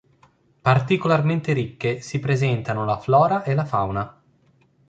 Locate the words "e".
3.43-3.53